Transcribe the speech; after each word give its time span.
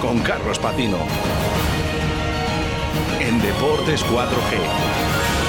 con 0.00 0.20
Carlos 0.20 0.56
Patino. 0.60 0.98
En 3.18 3.42
Deportes 3.42 4.04
4G. 4.04 5.41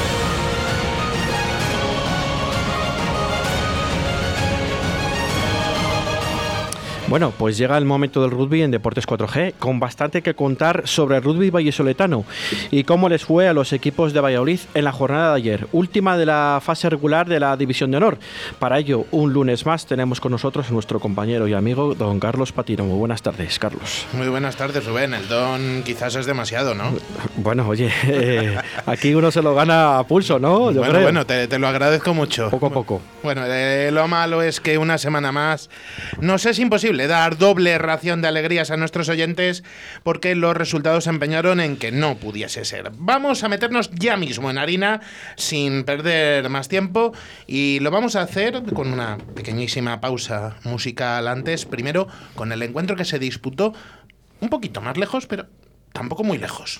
Bueno, 7.13 7.31
pues 7.37 7.59
llega 7.59 7.77
el 7.77 7.85
momento 7.85 8.23
del 8.23 8.31
rugby 8.31 8.63
en 8.63 8.71
Deportes 8.71 9.07
4G, 9.07 9.53
con 9.59 9.79
bastante 9.79 10.23
que 10.23 10.33
contar 10.33 10.87
sobre 10.87 11.17
el 11.17 11.21
rugby 11.21 11.51
vallesoletano 11.51 12.25
y 12.71 12.85
cómo 12.85 13.07
les 13.07 13.23
fue 13.23 13.47
a 13.47 13.53
los 13.53 13.71
equipos 13.71 14.13
de 14.13 14.19
Valladolid 14.19 14.59
en 14.73 14.83
la 14.83 14.91
jornada 14.91 15.29
de 15.29 15.37
ayer, 15.37 15.67
última 15.73 16.17
de 16.17 16.25
la 16.25 16.59
fase 16.63 16.89
regular 16.89 17.29
de 17.29 17.39
la 17.39 17.55
División 17.55 17.91
de 17.91 17.97
Honor. 17.97 18.17
Para 18.57 18.79
ello, 18.79 19.05
un 19.11 19.31
lunes 19.31 19.63
más 19.63 19.85
tenemos 19.85 20.19
con 20.19 20.31
nosotros 20.31 20.69
a 20.69 20.73
nuestro 20.73 20.99
compañero 20.99 21.47
y 21.47 21.53
amigo 21.53 21.93
don 21.93 22.19
Carlos 22.19 22.51
Patino. 22.51 22.83
Muy 22.83 22.97
buenas 22.97 23.21
tardes, 23.21 23.59
Carlos. 23.59 24.07
Muy 24.13 24.29
buenas 24.29 24.55
tardes, 24.55 24.83
Rubén. 24.83 25.13
El 25.13 25.27
don 25.27 25.83
quizás 25.83 26.15
es 26.15 26.25
demasiado, 26.25 26.73
¿no? 26.73 26.95
Bueno, 27.35 27.67
oye, 27.67 27.91
eh, 28.07 28.57
aquí 28.87 29.13
uno 29.13 29.29
se 29.29 29.43
lo 29.43 29.53
gana 29.53 29.99
a 29.99 30.07
pulso, 30.07 30.39
¿no? 30.39 30.71
Yo 30.71 30.79
bueno, 30.79 31.01
bueno, 31.01 31.25
te, 31.27 31.59
lo 31.59 31.67
agradezco 31.67 32.15
mucho. 32.15 32.49
Poco 32.49 32.65
a 32.65 32.71
poco. 32.71 33.01
Bueno, 33.21 33.43
eh, 33.45 33.91
lo 33.91 34.07
malo 34.07 34.41
es 34.41 34.59
que 34.59 34.79
una 34.79 34.97
semana 34.97 35.31
más 35.31 35.69
nos 36.19 36.47
es 36.47 36.57
imposible 36.57 37.02
dar 37.07 37.37
doble 37.37 37.77
ración 37.77 38.21
de 38.21 38.27
alegrías 38.27 38.71
a 38.71 38.77
nuestros 38.77 39.09
oyentes 39.09 39.63
porque 40.03 40.35
los 40.35 40.55
resultados 40.55 41.05
se 41.05 41.09
empeñaron 41.09 41.59
en 41.59 41.77
que 41.77 41.91
no 41.91 42.15
pudiese 42.15 42.65
ser. 42.65 42.91
Vamos 42.97 43.43
a 43.43 43.49
meternos 43.49 43.91
ya 43.91 44.17
mismo 44.17 44.49
en 44.49 44.57
harina 44.57 45.01
sin 45.35 45.83
perder 45.83 46.49
más 46.49 46.67
tiempo 46.67 47.13
y 47.47 47.79
lo 47.79 47.91
vamos 47.91 48.15
a 48.15 48.21
hacer 48.21 48.63
con 48.73 48.91
una 48.91 49.17
pequeñísima 49.35 50.01
pausa 50.01 50.57
musical 50.63 51.27
antes, 51.27 51.65
primero 51.65 52.07
con 52.35 52.51
el 52.51 52.61
encuentro 52.61 52.95
que 52.95 53.05
se 53.05 53.19
disputó 53.19 53.73
un 54.39 54.49
poquito 54.49 54.81
más 54.81 54.97
lejos, 54.97 55.25
pero 55.25 55.47
tampoco 55.93 56.23
muy 56.23 56.37
lejos. 56.37 56.79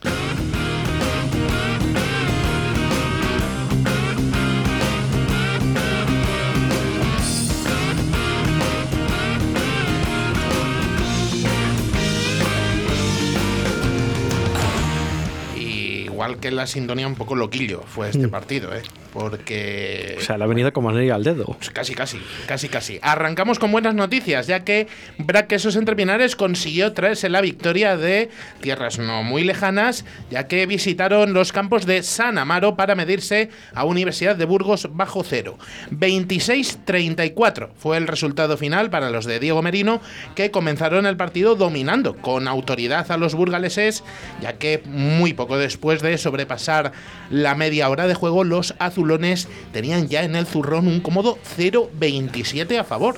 Igual 16.24 16.40
que 16.40 16.52
la 16.52 16.68
sintonía 16.68 17.08
un 17.08 17.16
poco 17.16 17.36
loquillo 17.36 17.82
fue 17.86 18.10
este 18.10 18.28
mm. 18.28 18.32
partido, 18.32 18.74
¿eh? 18.74 18.82
porque... 19.14 20.16
O 20.18 20.22
sea, 20.22 20.38
la 20.38 20.46
ha 20.46 20.48
venido 20.48 20.74
como 20.74 20.90
anillo 20.90 21.14
al 21.14 21.24
dedo. 21.24 21.46
Pues 21.46 21.70
casi, 21.70 21.94
casi, 21.94 22.20
casi, 22.48 22.68
casi. 22.68 23.00
Arrancamos 23.04 23.60
con 23.60 23.72
buenas 23.72 23.94
noticias, 23.94 24.48
ya 24.48 24.64
que 24.64 24.88
Braquesos 25.20 25.76
Entre 25.76 25.96
Pinares 25.96 26.36
consiguió 26.36 26.94
traerse 26.94 27.30
la 27.30 27.42
victoria 27.42 27.96
de 27.96 28.30
tierras 28.60 28.98
no 28.98 29.22
muy 29.24 29.44
lejanas, 29.44 30.04
ya 30.32 30.48
que 30.48 30.66
visitaron 30.66 31.34
los 31.34 31.52
campos 31.52 31.86
de 31.86 32.02
San 32.02 32.40
Amaro 32.40 32.76
para 32.76 32.96
medirse 32.96 33.50
a 33.76 33.86
Universidad 33.86 34.36
de 34.36 34.46
Burgos 34.46 34.90
bajo 34.92 35.24
cero. 35.24 35.60
26-34 35.92 37.70
fue 37.76 37.98
el 37.98 38.08
resultado 38.08 38.58
final 38.58 38.90
para 38.90 39.12
los 39.12 39.26
de 39.26 39.40
Diego 39.40 39.62
Merino, 39.62 40.02
que 40.36 40.50
comenzaron 40.50 41.06
el 41.06 41.18
partido 41.18 41.56
dominando 41.56 42.16
con 42.16 42.48
autoridad 42.48 43.12
a 43.12 43.18
los 43.18 43.36
burgaleses, 43.36 44.04
ya 44.42 44.54
que 44.54 44.82
muy 44.86 45.34
poco 45.34 45.58
después 45.58 46.02
de 46.02 46.13
sobrepasar 46.18 46.92
la 47.30 47.56
media 47.56 47.90
hora 47.90 48.08
de 48.08 48.16
juego, 48.16 48.44
los 48.44 48.76
azules 48.80 49.48
tenían 49.72 50.08
ya 50.08 50.24
en 50.24 50.36
el 50.36 50.46
zurrón 50.46 50.88
un 50.88 51.00
cómodo 51.00 51.38
0-27 51.58 52.80
a 52.80 52.84
favor, 52.84 53.18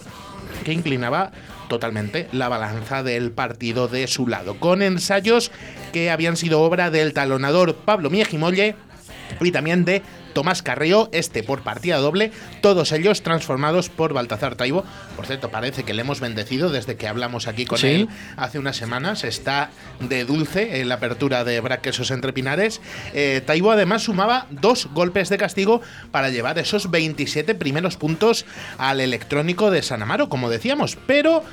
que 0.64 0.74
inclinaba 0.74 1.32
totalmente 1.68 2.28
la 2.32 2.48
balanza 2.50 3.04
del 3.04 3.32
partido 3.32 3.88
de 3.88 4.08
su 4.08 4.28
lado, 4.28 4.60
con 4.60 4.82
ensayos 4.82 5.52
que 5.94 6.12
habían 6.12 6.38
sido 6.38 6.62
obra 6.62 6.92
del 6.92 7.14
talonador 7.14 7.76
Pablo 7.76 8.10
Miejimolle 8.10 8.76
y 9.42 9.52
también 9.52 9.86
de 9.86 10.02
Tomás 10.36 10.62
Carrillo, 10.62 11.08
este 11.14 11.44
por 11.44 11.62
partida 11.62 11.98
doble, 11.98 12.30
todos 12.62 12.92
ellos 12.92 13.24
transformados 13.24 13.90
por 13.90 14.14
Baltazar 14.14 14.56
Taibo. 14.56 14.84
Por 15.16 15.26
cierto, 15.26 15.50
parece 15.50 15.84
que 15.84 15.94
le 15.94 16.02
hemos 16.02 16.20
bendecido 16.20 16.70
desde 16.70 16.98
que 16.98 17.08
hablamos 17.08 17.48
aquí 17.48 17.66
con 17.66 17.84
él 17.84 18.10
hace 18.36 18.60
unas 18.60 18.76
semanas. 18.76 19.24
Está 19.24 19.70
de 20.02 20.26
dulce 20.26 20.82
en 20.82 20.90
la 20.90 20.96
apertura 20.96 21.46
de 21.46 21.62
Braquesos 21.62 22.12
entre 22.12 22.34
Pinares. 22.34 22.82
Eh, 23.14 23.42
Taibo 23.46 23.72
además 23.72 24.04
sumaba 24.04 24.48
dos 24.52 24.90
golpes 24.94 25.30
de 25.30 25.38
castigo 25.38 25.82
para 26.12 26.30
llevar 26.30 26.60
esos 26.60 26.92
27 26.92 27.56
primeros 27.56 27.96
puntos 27.96 28.46
al 28.78 29.00
electrónico 29.00 29.72
de 29.72 29.84
San 29.84 30.02
Amaro, 30.02 30.28
como 30.28 30.50
decíamos. 30.50 30.98
Pero 31.08 31.44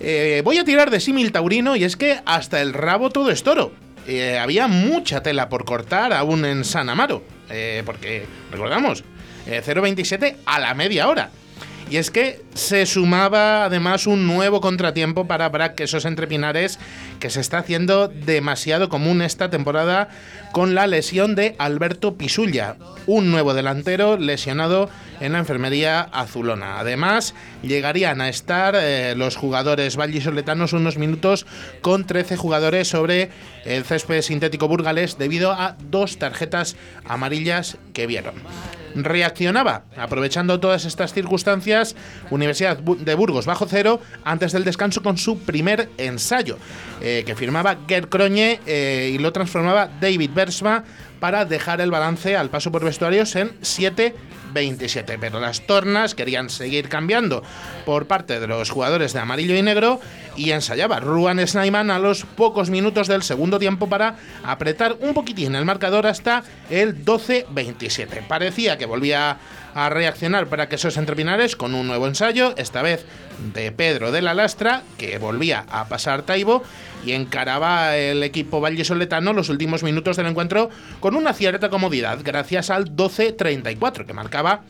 eh, 0.00 0.40
voy 0.42 0.56
a 0.56 0.64
tirar 0.64 0.90
de 0.90 1.00
símil 1.00 1.32
taurino 1.32 1.76
y 1.76 1.84
es 1.84 1.96
que 1.96 2.20
hasta 2.24 2.62
el 2.62 2.72
rabo 2.72 3.10
todo 3.10 3.30
es 3.30 3.42
toro. 3.42 3.72
Eh, 4.08 4.38
había 4.38 4.68
mucha 4.68 5.22
tela 5.22 5.50
por 5.50 5.66
cortar 5.66 6.14
aún 6.14 6.46
en 6.46 6.64
San 6.64 6.88
Amaro. 6.88 7.35
Eh, 7.50 7.82
porque 7.86 8.26
recordamos, 8.50 9.04
0.27 9.46 10.24
eh, 10.24 10.36
a 10.44 10.58
la 10.58 10.74
media 10.74 11.08
hora. 11.08 11.30
Y 11.88 11.98
es 11.98 12.10
que 12.10 12.42
se 12.54 12.84
sumaba 12.84 13.64
además 13.64 14.08
un 14.08 14.26
nuevo 14.26 14.60
contratiempo 14.60 15.28
para 15.28 15.48
Brack 15.48 15.76
Quesos 15.76 16.04
Entre 16.04 16.26
Pinares 16.26 16.80
que 17.20 17.30
se 17.30 17.40
está 17.40 17.58
haciendo 17.58 18.08
demasiado 18.08 18.88
común 18.88 19.22
esta 19.22 19.50
temporada 19.50 20.08
con 20.50 20.74
la 20.74 20.88
lesión 20.88 21.36
de 21.36 21.54
Alberto 21.58 22.16
Pisulla, 22.16 22.76
un 23.06 23.30
nuevo 23.30 23.54
delantero 23.54 24.16
lesionado 24.16 24.90
en 25.20 25.32
la 25.32 25.38
enfermería 25.38 26.00
azulona. 26.00 26.80
Además, 26.80 27.34
llegarían 27.62 28.20
a 28.20 28.28
estar 28.28 28.74
eh, 28.76 29.14
los 29.16 29.36
jugadores 29.36 29.96
vallisoletanos 29.96 30.72
unos 30.72 30.98
minutos 30.98 31.46
con 31.82 32.04
13 32.04 32.36
jugadores 32.36 32.88
sobre 32.88 33.30
el 33.64 33.84
césped 33.84 34.22
sintético 34.22 34.66
burgalés 34.66 35.18
debido 35.18 35.52
a 35.52 35.76
dos 35.88 36.18
tarjetas 36.18 36.74
amarillas 37.04 37.78
que 37.92 38.08
vieron 38.08 38.34
reaccionaba. 39.04 39.84
Aprovechando 39.96 40.60
todas 40.60 40.84
estas 40.84 41.12
circunstancias, 41.12 41.96
Universidad 42.30 42.78
de 42.78 43.14
Burgos 43.14 43.46
bajo 43.46 43.66
cero 43.68 44.00
antes 44.24 44.52
del 44.52 44.64
descanso 44.64 45.02
con 45.02 45.18
su 45.18 45.40
primer 45.40 45.88
ensayo, 45.98 46.58
eh, 47.00 47.22
que 47.26 47.34
firmaba 47.34 47.78
Gerd 47.88 48.08
Kroñe 48.08 48.60
eh, 48.66 49.12
y 49.14 49.18
lo 49.18 49.32
transformaba 49.32 49.88
David 50.00 50.30
Bersma 50.34 50.84
para 51.20 51.44
dejar 51.44 51.80
el 51.80 51.90
balance 51.90 52.36
al 52.36 52.50
paso 52.50 52.70
por 52.70 52.84
vestuarios 52.84 53.34
en 53.36 53.52
7 53.62 54.14
27. 54.56 55.18
Pero 55.18 55.38
las 55.38 55.66
tornas 55.66 56.14
querían 56.14 56.50
seguir 56.50 56.88
cambiando 56.88 57.42
por 57.84 58.06
parte 58.06 58.40
de 58.40 58.46
los 58.46 58.70
jugadores 58.70 59.12
de 59.12 59.20
amarillo 59.20 59.54
y 59.54 59.62
negro 59.62 60.00
y 60.34 60.50
ensayaba 60.50 60.98
Ruan 60.98 61.46
Snyman 61.46 61.90
a 61.90 61.98
los 61.98 62.24
pocos 62.24 62.70
minutos 62.70 63.06
del 63.06 63.22
segundo 63.22 63.58
tiempo 63.58 63.88
para 63.88 64.16
apretar 64.42 64.96
un 65.00 65.14
poquitín 65.14 65.54
el 65.54 65.64
marcador 65.64 66.06
hasta 66.06 66.42
el 66.70 67.04
12-27. 67.04 68.26
Parecía 68.26 68.78
que 68.78 68.86
volvía 68.86 69.38
a 69.74 69.90
reaccionar 69.90 70.46
para 70.46 70.70
que 70.70 70.76
esos 70.76 70.96
entrepinares 70.96 71.54
con 71.54 71.74
un 71.74 71.86
nuevo 71.86 72.06
ensayo, 72.06 72.54
esta 72.56 72.80
vez 72.80 73.04
de 73.52 73.72
Pedro 73.72 74.10
de 74.10 74.22
la 74.22 74.32
Lastra, 74.32 74.82
que 74.96 75.18
volvía 75.18 75.66
a 75.68 75.86
pasar 75.86 76.22
Taibo 76.22 76.62
y 77.06 77.12
encaraba 77.12 77.96
el 77.96 78.22
equipo 78.22 78.60
vallesoletano 78.60 79.32
los 79.32 79.48
últimos 79.48 79.82
minutos 79.82 80.16
del 80.16 80.26
encuentro 80.26 80.70
con 81.00 81.14
una 81.14 81.32
cierta 81.32 81.70
comodidad, 81.70 82.18
gracias 82.22 82.70
al 82.70 82.96
12-34 82.96 84.04
que 84.04 84.12
marcaba 84.12 84.62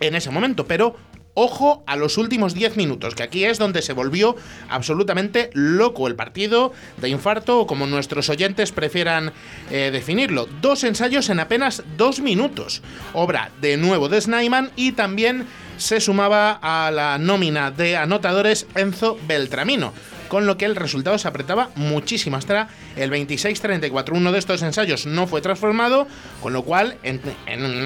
en 0.00 0.14
ese 0.14 0.30
momento, 0.30 0.66
pero 0.66 0.96
Ojo 1.40 1.84
a 1.86 1.94
los 1.94 2.18
últimos 2.18 2.52
10 2.52 2.76
minutos, 2.76 3.14
que 3.14 3.22
aquí 3.22 3.44
es 3.44 3.58
donde 3.58 3.80
se 3.80 3.92
volvió 3.92 4.34
absolutamente 4.68 5.50
loco 5.52 6.08
el 6.08 6.16
partido 6.16 6.72
de 6.96 7.10
infarto, 7.10 7.60
o 7.60 7.66
como 7.68 7.86
nuestros 7.86 8.28
oyentes 8.28 8.72
prefieran 8.72 9.32
eh, 9.70 9.90
definirlo. 9.92 10.48
Dos 10.60 10.82
ensayos 10.82 11.30
en 11.30 11.38
apenas 11.38 11.84
dos 11.96 12.18
minutos. 12.18 12.82
Obra 13.12 13.52
de 13.60 13.76
nuevo 13.76 14.08
de 14.08 14.20
Snyman 14.20 14.72
y 14.74 14.90
también 14.90 15.46
se 15.78 16.00
sumaba 16.00 16.58
a 16.60 16.90
la 16.90 17.16
nómina 17.18 17.70
de 17.70 17.96
anotadores 17.96 18.66
Enzo 18.74 19.18
Beltramino 19.26 19.92
con 20.28 20.46
lo 20.46 20.56
que 20.56 20.66
el 20.66 20.76
resultado 20.76 21.18
se 21.18 21.26
apretaba 21.26 21.70
muchísimo 21.74 22.36
hasta 22.36 22.68
el 22.96 23.10
26-34. 23.10 24.12
Uno 24.12 24.30
de 24.30 24.38
estos 24.38 24.62
ensayos 24.62 25.06
no 25.06 25.26
fue 25.26 25.40
transformado, 25.40 26.06
con 26.42 26.52
lo 26.52 26.62
cual 26.62 26.98
en, 27.02 27.20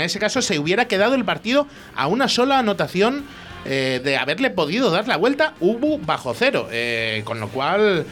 ese 0.00 0.18
caso 0.18 0.42
se 0.42 0.58
hubiera 0.58 0.86
quedado 0.86 1.14
el 1.14 1.24
partido 1.24 1.66
a 1.94 2.08
una 2.08 2.28
sola 2.28 2.58
anotación 2.58 3.24
eh, 3.64 4.00
de 4.02 4.16
haberle 4.16 4.50
podido 4.50 4.90
dar 4.90 5.06
la 5.06 5.16
vuelta, 5.16 5.54
hubo 5.60 5.98
bajo 5.98 6.34
cero, 6.34 6.68
eh, 6.72 7.22
con 7.24 7.38
lo 7.38 7.48
cual 7.48 8.04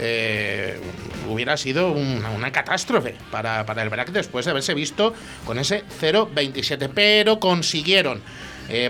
eh, 0.00 0.78
hubiera 1.30 1.56
sido 1.56 1.92
una, 1.92 2.52
catástrofe 2.52 3.14
para, 3.30 3.64
para, 3.64 3.82
el 3.82 3.88
BRAC 3.88 4.10
después 4.10 4.44
de 4.44 4.50
haberse 4.50 4.74
visto 4.74 5.14
con 5.46 5.58
ese 5.58 5.82
0-27, 6.00 6.90
pero 6.94 7.40
consiguieron 7.40 8.20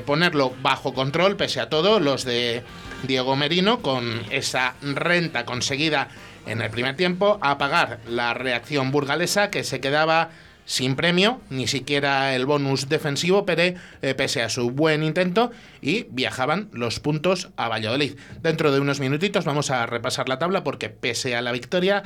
ponerlo 0.04 0.52
bajo 0.62 0.92
control, 0.92 1.36
pese 1.36 1.60
a 1.60 1.69
todo, 1.69 2.00
los 2.00 2.25
de 2.25 2.62
Diego 3.04 3.36
Merino, 3.36 3.80
con 3.80 4.22
esa 4.30 4.75
renta 4.82 5.44
conseguida 5.44 6.08
en 6.46 6.60
el 6.60 6.70
primer 6.70 6.96
tiempo, 6.96 7.38
a 7.42 7.58
pagar 7.58 8.00
la 8.08 8.34
reacción 8.34 8.90
burgalesa 8.90 9.50
que 9.50 9.64
se 9.64 9.80
quedaba 9.80 10.30
sin 10.69 10.96
premio, 10.96 11.40
ni 11.48 11.66
siquiera 11.66 12.36
el 12.36 12.44
bonus 12.44 12.90
defensivo, 12.90 13.46
pero 13.46 13.62
eh, 13.62 14.14
pese 14.14 14.42
a 14.42 14.50
su 14.50 14.70
buen 14.70 15.02
intento, 15.02 15.50
y 15.80 16.06
viajaban 16.10 16.69
los 16.72 17.00
puntos 17.00 17.48
a 17.56 17.69
Valladolid. 17.69 18.16
Dentro 18.42 18.70
de 18.70 18.78
unos 18.78 19.00
minutitos 19.00 19.46
vamos 19.46 19.70
a 19.70 19.86
repasar 19.86 20.28
la 20.28 20.38
tabla 20.38 20.64
porque 20.64 20.90
pese 20.90 21.34
a 21.34 21.42
la 21.42 21.52
victoria 21.52 22.02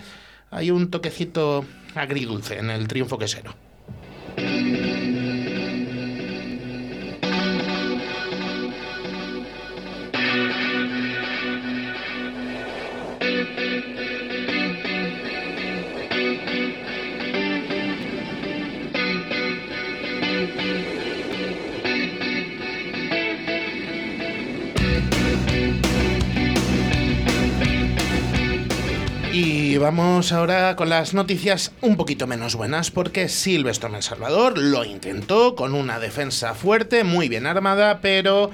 hay 0.52 0.70
un 0.70 0.90
toquecito 0.90 1.64
agridulce 1.96 2.58
en 2.58 2.70
el 2.70 2.86
triunfo 2.86 3.18
quesero. 3.18 3.71
Vamos 29.82 30.30
ahora 30.30 30.76
con 30.76 30.88
las 30.88 31.12
noticias 31.12 31.72
un 31.80 31.96
poquito 31.96 32.28
menos 32.28 32.54
buenas 32.54 32.92
porque 32.92 33.28
Silvestre 33.28 33.90
El 33.92 34.04
Salvador 34.04 34.56
lo 34.56 34.84
intentó 34.84 35.56
con 35.56 35.74
una 35.74 35.98
defensa 35.98 36.54
fuerte, 36.54 37.02
muy 37.02 37.28
bien 37.28 37.46
armada, 37.46 37.98
pero 38.00 38.52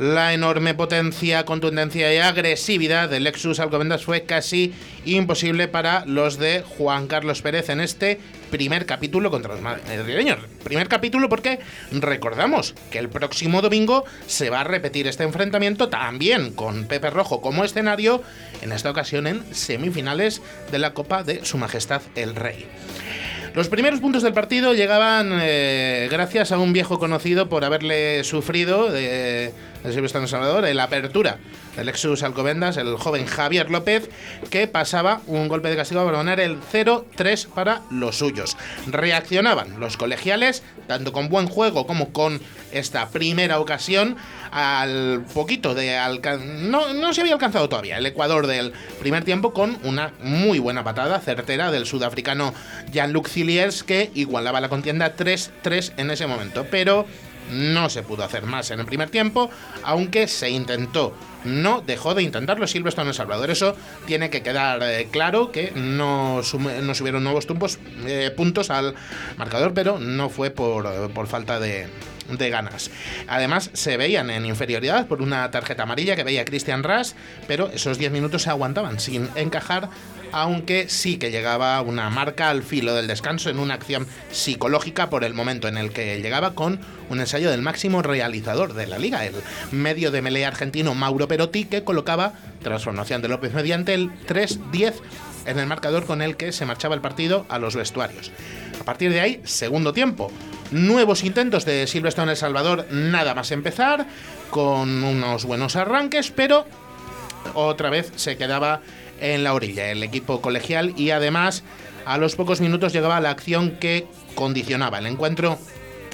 la 0.00 0.34
enorme 0.34 0.74
potencia, 0.74 1.44
contundencia 1.44 2.12
y 2.12 2.18
agresividad 2.18 3.08
del 3.08 3.22
Lexus 3.22 3.60
Alcobendas 3.60 4.04
fue 4.04 4.24
casi 4.24 4.74
imposible 5.04 5.68
para 5.68 6.04
los 6.06 6.38
de 6.38 6.64
Juan 6.66 7.06
Carlos 7.06 7.40
Pérez 7.40 7.68
en 7.68 7.78
este 7.78 8.18
primer 8.50 8.86
capítulo 8.86 9.30
contra 9.30 9.54
los 9.54 9.62
madrileños. 9.62 10.38
Primer 10.62 10.88
capítulo 10.88 11.28
porque 11.28 11.60
recordamos 11.92 12.74
que 12.90 12.98
el 12.98 13.08
próximo 13.08 13.62
domingo 13.62 14.04
se 14.26 14.50
va 14.50 14.60
a 14.60 14.64
repetir 14.64 15.06
este 15.06 15.24
enfrentamiento 15.24 15.88
también 15.88 16.52
con 16.52 16.84
Pepe 16.86 17.10
Rojo 17.10 17.40
como 17.40 17.64
escenario, 17.64 18.22
en 18.62 18.72
esta 18.72 18.90
ocasión 18.90 19.26
en 19.26 19.54
semifinales 19.54 20.42
de 20.70 20.78
la 20.78 20.94
Copa 20.94 21.22
de 21.22 21.44
Su 21.44 21.58
Majestad 21.58 22.02
el 22.14 22.34
Rey. 22.34 22.66
Los 23.54 23.68
primeros 23.68 24.00
puntos 24.00 24.24
del 24.24 24.32
partido 24.32 24.74
llegaban 24.74 25.30
eh, 25.40 26.08
gracias 26.10 26.50
a 26.50 26.58
un 26.58 26.72
viejo 26.72 26.98
conocido 26.98 27.48
por 27.48 27.64
haberle 27.64 28.24
sufrido 28.24 28.90
de, 28.90 29.52
de 29.84 29.92
Silvestre 29.92 30.26
Salvador, 30.26 30.66
en 30.66 30.76
la 30.76 30.84
apertura 30.84 31.38
el 31.76 31.86
Lexus 31.86 32.22
Alcobendas, 32.22 32.76
el 32.76 32.96
joven 32.96 33.26
Javier 33.26 33.70
López, 33.70 34.08
que 34.50 34.66
pasaba 34.66 35.20
un 35.26 35.48
golpe 35.48 35.70
de 35.70 35.76
castigo 35.76 36.04
para 36.04 36.18
poner 36.18 36.40
el 36.40 36.60
0-3 36.60 37.48
para 37.48 37.82
los 37.90 38.18
suyos. 38.18 38.56
Reaccionaban 38.86 39.80
los 39.80 39.96
colegiales, 39.96 40.62
tanto 40.86 41.12
con 41.12 41.28
buen 41.28 41.46
juego 41.46 41.86
como 41.86 42.12
con 42.12 42.40
esta 42.72 43.08
primera 43.10 43.60
ocasión, 43.60 44.16
al 44.50 45.24
poquito 45.32 45.74
de 45.74 45.98
no, 46.62 46.92
no 46.92 47.14
se 47.14 47.20
había 47.20 47.34
alcanzado 47.34 47.68
todavía 47.68 47.98
el 47.98 48.06
Ecuador 48.06 48.46
del 48.46 48.72
primer 49.00 49.24
tiempo 49.24 49.52
con 49.52 49.78
una 49.82 50.12
muy 50.22 50.58
buena 50.58 50.84
patada 50.84 51.20
certera 51.20 51.70
del 51.70 51.86
sudafricano 51.86 52.54
Jean-Luc 52.92 53.28
Cilliers 53.28 53.82
que 53.82 54.10
igualaba 54.14 54.60
la 54.60 54.68
contienda 54.68 55.16
3-3 55.16 55.92
en 55.96 56.10
ese 56.10 56.26
momento, 56.26 56.66
pero 56.70 57.06
no 57.50 57.88
se 57.90 58.02
pudo 58.02 58.24
hacer 58.24 58.44
más 58.44 58.70
en 58.70 58.80
el 58.80 58.86
primer 58.86 59.10
tiempo, 59.10 59.50
aunque 59.82 60.28
se 60.28 60.50
intentó. 60.50 61.14
No 61.44 61.82
dejó 61.82 62.14
de 62.14 62.22
intentarlo 62.22 62.66
Silverstone 62.66 63.04
en 63.04 63.08
El 63.08 63.14
Salvador. 63.14 63.50
Eso 63.50 63.76
tiene 64.06 64.30
que 64.30 64.42
quedar 64.42 64.82
eh, 64.82 65.08
claro 65.10 65.52
que 65.52 65.72
no, 65.74 66.42
subieron 66.42 67.22
nuevos 67.22 67.46
eh, 68.06 68.32
puntos 68.34 68.70
al 68.70 68.94
marcador, 69.36 69.74
pero 69.74 69.98
no 69.98 70.30
fue 70.30 70.50
por, 70.50 71.10
por 71.10 71.26
falta 71.26 71.60
de, 71.60 71.86
de 72.28 72.50
ganas. 72.50 72.90
Además, 73.28 73.70
se 73.72 73.96
veían 73.96 74.30
en 74.30 74.46
inferioridad 74.46 75.06
por 75.06 75.22
una 75.22 75.50
tarjeta 75.50 75.84
amarilla 75.84 76.16
que 76.16 76.24
veía 76.24 76.44
Christian 76.44 76.82
Ras, 76.82 77.14
pero 77.46 77.70
esos 77.70 77.98
10 77.98 78.12
minutos 78.12 78.42
se 78.42 78.50
aguantaban 78.50 79.00
sin 79.00 79.28
encajar 79.34 79.90
aunque 80.36 80.88
sí 80.88 81.16
que 81.16 81.30
llegaba 81.30 81.80
una 81.80 82.10
marca 82.10 82.50
al 82.50 82.64
filo 82.64 82.92
del 82.92 83.06
descanso 83.06 83.50
en 83.50 83.60
una 83.60 83.74
acción 83.74 84.08
psicológica 84.32 85.08
por 85.08 85.22
el 85.22 85.32
momento 85.32 85.68
en 85.68 85.78
el 85.78 85.92
que 85.92 86.20
llegaba 86.20 86.56
con 86.56 86.80
un 87.08 87.20
ensayo 87.20 87.52
del 87.52 87.62
máximo 87.62 88.02
realizador 88.02 88.74
de 88.74 88.88
la 88.88 88.98
liga, 88.98 89.24
el 89.24 89.34
medio 89.70 90.10
de 90.10 90.22
melee 90.22 90.44
argentino 90.44 90.92
Mauro 90.96 91.28
Perotti, 91.28 91.66
que 91.66 91.84
colocaba 91.84 92.32
transformación 92.64 93.22
de 93.22 93.28
López 93.28 93.54
mediante 93.54 93.94
el 93.94 94.10
3-10 94.26 94.94
en 95.46 95.58
el 95.58 95.66
marcador 95.66 96.04
con 96.04 96.22
el 96.22 96.36
que 96.36 96.52
se 96.52 96.66
marchaba 96.66 96.94
el 96.94 97.00
partido 97.00 97.46
a 97.48 97.58
los 97.58 97.76
vestuarios. 97.76 98.30
A 98.80 98.84
partir 98.84 99.12
de 99.12 99.20
ahí, 99.20 99.40
segundo 99.44 99.92
tiempo. 99.92 100.30
Nuevos 100.70 101.24
intentos 101.24 101.64
de 101.64 101.86
Silverstone 101.86 102.32
El 102.32 102.36
Salvador, 102.36 102.86
nada 102.90 103.34
más 103.34 103.50
empezar, 103.52 104.06
con 104.50 105.04
unos 105.04 105.44
buenos 105.44 105.76
arranques, 105.76 106.30
pero 106.30 106.66
otra 107.54 107.90
vez 107.90 108.12
se 108.16 108.36
quedaba 108.36 108.80
en 109.20 109.44
la 109.44 109.54
orilla, 109.54 109.90
el 109.90 110.02
equipo 110.02 110.40
colegial, 110.40 110.94
y 110.96 111.10
además 111.10 111.62
a 112.04 112.18
los 112.18 112.36
pocos 112.36 112.60
minutos 112.60 112.92
llegaba 112.92 113.20
la 113.20 113.30
acción 113.30 113.72
que 113.78 114.06
condicionaba 114.34 114.98
el 114.98 115.06
encuentro 115.06 115.58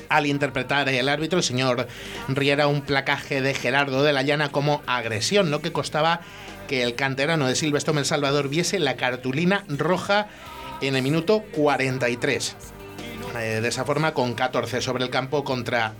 al 0.08 0.26
interpretar 0.26 0.88
el 0.88 1.08
árbitro, 1.08 1.38
el 1.38 1.44
señor 1.44 1.86
Riera, 2.28 2.66
un 2.66 2.82
placaje 2.82 3.40
de 3.40 3.54
Gerardo 3.54 4.02
de 4.02 4.12
la 4.12 4.22
Llana 4.22 4.50
como 4.50 4.82
agresión, 4.86 5.50
lo 5.50 5.62
que 5.62 5.72
costaba 5.72 6.20
que 6.70 6.84
el 6.84 6.94
canterano 6.94 7.48
de 7.48 7.56
Silvestre 7.56 7.98
El 7.98 8.04
Salvador 8.04 8.48
viese 8.48 8.78
la 8.78 8.94
cartulina 8.94 9.64
roja 9.66 10.28
en 10.80 10.94
el 10.94 11.02
minuto 11.02 11.42
43. 11.50 12.56
Eh, 13.40 13.58
de 13.60 13.68
esa 13.68 13.84
forma, 13.84 14.14
con 14.14 14.34
14 14.34 14.80
sobre 14.80 15.02
el 15.02 15.10
campo 15.10 15.42
contra 15.42 15.94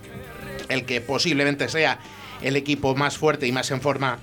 el 0.69 0.85
que 0.85 1.01
posiblemente 1.01 1.67
sea 1.67 1.99
el 2.41 2.55
equipo 2.55 2.95
más 2.95 3.17
fuerte 3.17 3.47
y 3.47 3.51
más 3.51 3.69
en 3.71 3.81
forma 3.81 4.19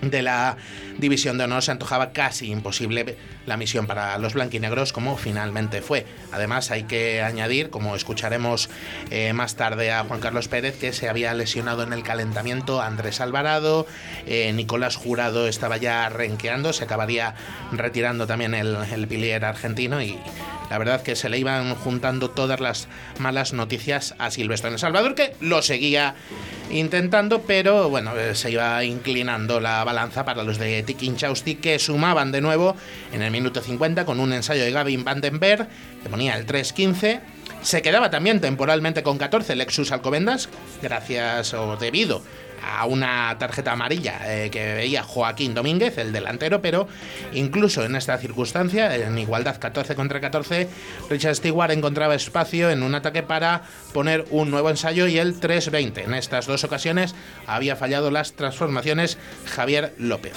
de 0.00 0.22
la 0.22 0.56
división 1.04 1.36
de 1.36 1.44
honor 1.44 1.62
se 1.62 1.70
antojaba 1.70 2.12
casi 2.12 2.50
imposible 2.50 3.16
la 3.44 3.58
misión 3.58 3.86
para 3.86 4.16
los 4.16 4.32
blanquinegros 4.32 4.94
como 4.94 5.18
finalmente 5.18 5.82
fue. 5.82 6.06
Además 6.32 6.70
hay 6.70 6.84
que 6.84 7.20
añadir, 7.20 7.68
como 7.68 7.94
escucharemos 7.94 8.70
eh, 9.10 9.34
más 9.34 9.54
tarde 9.54 9.92
a 9.92 10.04
Juan 10.04 10.20
Carlos 10.20 10.48
Pérez, 10.48 10.78
que 10.78 10.94
se 10.94 11.10
había 11.10 11.34
lesionado 11.34 11.82
en 11.82 11.92
el 11.92 12.02
calentamiento 12.02 12.80
Andrés 12.80 13.20
Alvarado, 13.20 13.86
eh, 14.26 14.50
Nicolás 14.54 14.96
Jurado 14.96 15.46
estaba 15.46 15.76
ya 15.76 16.08
renqueando, 16.08 16.72
se 16.72 16.84
acabaría 16.84 17.34
retirando 17.70 18.26
también 18.26 18.54
el, 18.54 18.74
el 18.90 19.06
pilier 19.06 19.44
argentino 19.44 20.00
y 20.00 20.18
la 20.70 20.78
verdad 20.78 21.02
que 21.02 21.14
se 21.14 21.28
le 21.28 21.38
iban 21.38 21.74
juntando 21.74 22.30
todas 22.30 22.60
las 22.60 22.88
malas 23.18 23.52
noticias 23.52 24.14
a 24.18 24.30
Silvestre 24.30 24.68
en 24.68 24.74
El 24.74 24.80
Salvador, 24.80 25.14
que 25.14 25.34
lo 25.40 25.62
seguía 25.62 26.14
intentando, 26.70 27.42
pero 27.42 27.90
bueno, 27.90 28.16
eh, 28.16 28.34
se 28.34 28.50
iba 28.50 28.82
inclinando 28.84 29.60
la 29.60 29.84
balanza 29.84 30.24
para 30.24 30.42
los 30.42 30.58
de 30.58 30.82
Tiki 30.94 31.14
Chausti, 31.16 31.56
que 31.56 31.78
sumaban 31.78 32.32
de 32.32 32.40
nuevo 32.40 32.76
en 33.12 33.22
el 33.22 33.30
minuto 33.30 33.60
50 33.60 34.04
con 34.04 34.20
un 34.20 34.32
ensayo 34.32 34.62
de 34.62 34.70
Gavin 34.70 35.04
Vandenberg, 35.04 35.68
que 36.02 36.08
ponía 36.08 36.36
el 36.36 36.46
3-15. 36.46 37.20
Se 37.62 37.82
quedaba 37.82 38.10
también 38.10 38.40
temporalmente 38.40 39.02
con 39.02 39.18
14 39.18 39.56
Lexus 39.56 39.92
Alcobendas, 39.92 40.48
gracias 40.82 41.54
o 41.54 41.76
debido 41.76 42.22
a 42.64 42.86
una 42.86 43.36
tarjeta 43.38 43.72
amarilla 43.72 44.20
eh, 44.24 44.50
que 44.50 44.74
veía 44.74 45.02
Joaquín 45.02 45.54
Domínguez, 45.54 45.98
el 45.98 46.12
delantero, 46.12 46.60
pero 46.60 46.88
incluso 47.32 47.84
en 47.84 47.96
esta 47.96 48.18
circunstancia, 48.18 48.94
en 48.96 49.18
igualdad 49.18 49.58
14 49.58 49.94
contra 49.94 50.20
14, 50.20 50.68
Richard 51.10 51.36
Stewart 51.36 51.70
encontraba 51.70 52.14
espacio 52.14 52.70
en 52.70 52.82
un 52.82 52.94
ataque 52.94 53.22
para 53.22 53.62
poner 53.92 54.24
un 54.30 54.50
nuevo 54.50 54.70
ensayo 54.70 55.06
y 55.06 55.18
el 55.18 55.40
3-20. 55.40 56.04
En 56.04 56.14
estas 56.14 56.46
dos 56.46 56.64
ocasiones 56.64 57.14
había 57.46 57.76
fallado 57.76 58.10
las 58.10 58.32
transformaciones 58.32 59.18
Javier 59.46 59.94
López. 59.98 60.34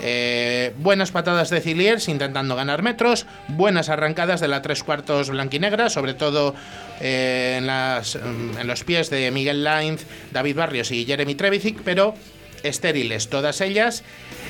Eh, 0.00 0.72
buenas 0.78 1.10
patadas 1.10 1.50
de 1.50 1.60
Ciliers 1.60 2.08
intentando 2.08 2.54
ganar 2.54 2.82
metros, 2.82 3.26
buenas 3.48 3.88
arrancadas 3.88 4.40
de 4.40 4.48
la 4.48 4.62
tres 4.62 4.84
cuartos 4.84 5.30
blanquinegra, 5.30 5.90
sobre 5.90 6.14
todo 6.14 6.54
eh, 7.00 7.56
en, 7.58 7.66
las, 7.66 8.14
en, 8.14 8.66
los 8.66 8.84
pies 8.84 9.10
de 9.10 9.30
Miguel 9.30 9.64
Lainz, 9.64 10.04
David 10.30 10.56
Barrios 10.56 10.92
y 10.92 11.04
Jeremy 11.04 11.34
Trevicic, 11.34 11.80
pero 11.82 12.14
estériles 12.62 13.28
todas 13.28 13.60
ellas. 13.60 14.04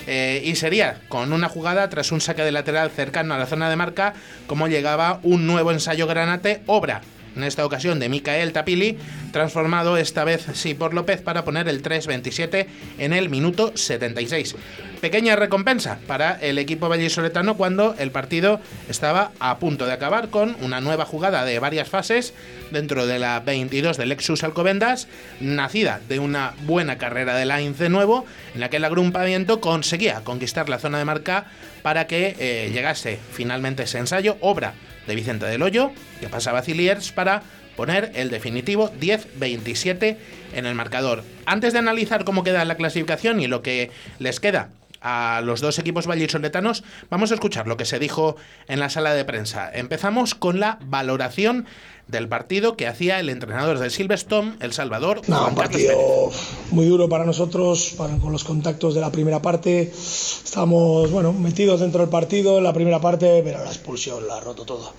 Eh, 0.06 0.42
y 0.44 0.54
sería 0.54 1.00
con 1.08 1.32
una 1.32 1.48
jugada 1.48 1.88
tras 1.90 2.12
un 2.12 2.20
saque 2.20 2.42
de 2.42 2.52
lateral 2.52 2.90
cercano 2.90 3.34
a 3.34 3.38
la 3.38 3.44
zona 3.44 3.68
de 3.68 3.76
marca 3.76 4.14
como 4.46 4.66
llegaba 4.66 5.20
un 5.22 5.46
nuevo 5.46 5.70
ensayo 5.70 6.06
granate, 6.06 6.62
obra 6.66 7.02
en 7.38 7.44
esta 7.44 7.64
ocasión 7.64 7.98
de 8.00 8.08
Micael 8.08 8.52
Tapili, 8.52 8.98
transformado 9.32 9.96
esta 9.96 10.24
vez 10.24 10.46
sí 10.54 10.74
por 10.74 10.92
López 10.92 11.22
para 11.22 11.44
poner 11.44 11.68
el 11.68 11.82
3-27 11.82 12.66
en 12.98 13.12
el 13.12 13.30
minuto 13.30 13.76
76. 13.76 14.56
Pequeña 15.00 15.36
recompensa 15.36 16.00
para 16.08 16.32
el 16.40 16.58
equipo 16.58 16.88
vallisoletano 16.88 17.56
cuando 17.56 17.94
el 18.00 18.10
partido 18.10 18.60
estaba 18.88 19.30
a 19.38 19.58
punto 19.58 19.86
de 19.86 19.92
acabar 19.92 20.28
con 20.28 20.56
una 20.60 20.80
nueva 20.80 21.04
jugada 21.04 21.44
de 21.44 21.60
varias 21.60 21.88
fases 21.88 22.34
dentro 22.72 23.06
de 23.06 23.20
la 23.20 23.38
22 23.38 23.96
del 23.96 24.08
Lexus 24.08 24.42
Alcobendas, 24.42 25.06
nacida 25.38 26.00
de 26.08 26.18
una 26.18 26.54
buena 26.62 26.98
carrera 26.98 27.36
de 27.36 27.46
Lines 27.46 27.78
de 27.78 27.88
nuevo, 27.90 28.26
en 28.54 28.60
la 28.60 28.70
que 28.70 28.78
el 28.78 28.84
agrupamiento 28.84 29.60
conseguía 29.60 30.24
conquistar 30.24 30.68
la 30.68 30.80
zona 30.80 30.98
de 30.98 31.04
marca 31.04 31.46
para 31.82 32.08
que 32.08 32.34
eh, 32.40 32.70
llegase 32.72 33.20
finalmente 33.32 33.84
ese 33.84 33.98
ensayo, 33.98 34.36
obra 34.40 34.74
de 35.06 35.14
Vicente 35.14 35.46
del 35.46 35.62
Hoyo, 35.62 35.92
que 36.20 36.28
pasaba 36.28 36.58
a 36.58 36.62
Ciliers 36.62 37.12
para 37.12 37.42
poner 37.76 38.10
el 38.16 38.30
definitivo 38.30 38.90
10-27 39.00 40.16
en 40.54 40.66
el 40.66 40.74
marcador. 40.74 41.22
Antes 41.46 41.72
de 41.72 41.78
analizar 41.78 42.24
cómo 42.24 42.42
queda 42.42 42.64
la 42.64 42.76
clasificación 42.76 43.40
y 43.40 43.46
lo 43.46 43.62
que 43.62 43.92
les 44.18 44.40
queda 44.40 44.70
a 45.00 45.40
los 45.44 45.60
dos 45.60 45.78
equipos 45.78 46.06
vallisoletanos, 46.06 46.84
vamos 47.10 47.30
a 47.30 47.34
escuchar 47.34 47.66
lo 47.66 47.76
que 47.76 47.84
se 47.84 47.98
dijo 47.98 48.36
en 48.66 48.80
la 48.80 48.90
sala 48.90 49.14
de 49.14 49.24
prensa. 49.24 49.70
Empezamos 49.72 50.34
con 50.34 50.60
la 50.60 50.78
valoración 50.82 51.66
del 52.08 52.26
partido 52.26 52.74
que 52.74 52.86
hacía 52.86 53.20
el 53.20 53.28
entrenador 53.28 53.78
de 53.78 53.90
Silverstone, 53.90 54.56
El 54.60 54.72
Salvador. 54.72 55.20
un 55.28 55.54
partido 55.54 56.30
muy 56.70 56.86
duro 56.86 57.08
para 57.08 57.24
nosotros, 57.24 57.94
con 57.96 58.32
los 58.32 58.44
contactos 58.44 58.94
de 58.94 59.00
la 59.02 59.12
primera 59.12 59.42
parte. 59.42 59.92
Estamos 59.92 61.10
bueno, 61.10 61.34
metidos 61.34 61.80
dentro 61.80 62.00
del 62.00 62.08
partido 62.08 62.58
en 62.58 62.64
la 62.64 62.72
primera 62.72 62.98
parte, 63.00 63.42
pero 63.44 63.62
la 63.62 63.70
expulsión 63.70 64.26
la 64.26 64.38
ha 64.38 64.40
roto 64.40 64.64
todo. 64.64 64.92